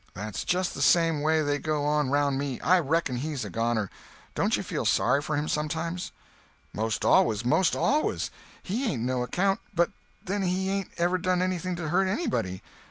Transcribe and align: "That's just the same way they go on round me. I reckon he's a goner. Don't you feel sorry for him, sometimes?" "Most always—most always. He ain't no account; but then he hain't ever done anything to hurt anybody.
"That's 0.15 0.43
just 0.43 0.73
the 0.73 0.81
same 0.81 1.21
way 1.21 1.43
they 1.43 1.59
go 1.59 1.85
on 1.85 2.09
round 2.09 2.39
me. 2.39 2.59
I 2.61 2.79
reckon 2.79 3.17
he's 3.17 3.45
a 3.45 3.51
goner. 3.51 3.91
Don't 4.33 4.57
you 4.57 4.63
feel 4.63 4.83
sorry 4.83 5.21
for 5.21 5.35
him, 5.35 5.47
sometimes?" 5.47 6.11
"Most 6.73 7.05
always—most 7.05 7.75
always. 7.75 8.31
He 8.63 8.89
ain't 8.91 9.03
no 9.03 9.21
account; 9.21 9.59
but 9.75 9.91
then 10.25 10.41
he 10.41 10.69
hain't 10.69 10.89
ever 10.97 11.19
done 11.19 11.39
anything 11.43 11.75
to 11.75 11.89
hurt 11.89 12.07
anybody. 12.07 12.63